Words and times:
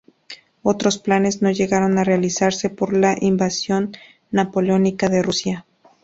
Otros 0.63 0.97
planes 0.97 1.43
no 1.43 1.51
llegaron 1.51 1.99
a 1.99 2.03
realizarse 2.03 2.71
por 2.71 2.97
la 2.97 3.15
Invasión 3.19 3.91
napoleónica 4.31 5.09
de 5.09 5.21
Rusia. 5.21 5.67